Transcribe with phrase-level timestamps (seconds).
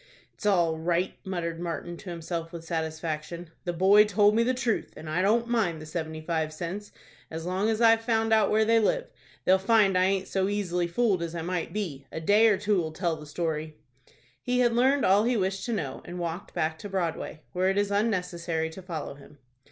[0.33, 3.51] "It's all right!" muttered Martin to himself with satisfaction.
[3.65, 6.91] "The boy told me the truth, and I don't mind the seventy five cents,
[7.29, 9.11] as long as I've found out where they live.
[9.45, 12.07] They'll find I aint so easily fooled as I might be.
[12.11, 13.77] A day or two'll tell the story."
[14.41, 17.77] He had learned all he wished to know, and walked back to Broadway, where it
[17.77, 19.37] is unnecessary to follow him.